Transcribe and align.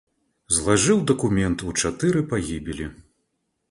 Злажыў 0.55 1.03
дакумент 1.13 1.67
у 1.69 1.77
чатыры 1.85 2.19
пагібелі. 2.35 2.85